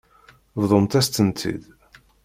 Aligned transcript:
Bḍumt-as-tent-id. 0.61 1.63